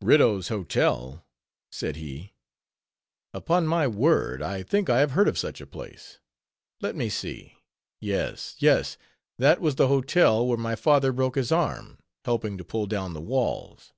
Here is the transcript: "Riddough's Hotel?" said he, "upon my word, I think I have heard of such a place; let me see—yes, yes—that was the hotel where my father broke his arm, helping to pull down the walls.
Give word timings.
"Riddough's 0.00 0.48
Hotel?" 0.48 1.24
said 1.70 1.94
he, 1.94 2.34
"upon 3.32 3.68
my 3.68 3.86
word, 3.86 4.42
I 4.42 4.64
think 4.64 4.90
I 4.90 4.98
have 4.98 5.12
heard 5.12 5.28
of 5.28 5.38
such 5.38 5.60
a 5.60 5.66
place; 5.68 6.18
let 6.80 6.96
me 6.96 7.08
see—yes, 7.08 8.56
yes—that 8.58 9.60
was 9.60 9.76
the 9.76 9.86
hotel 9.86 10.44
where 10.44 10.58
my 10.58 10.74
father 10.74 11.12
broke 11.12 11.36
his 11.36 11.52
arm, 11.52 12.00
helping 12.24 12.58
to 12.58 12.64
pull 12.64 12.86
down 12.88 13.14
the 13.14 13.20
walls. 13.20 13.92